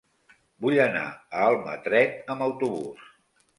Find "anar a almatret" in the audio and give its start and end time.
0.85-2.35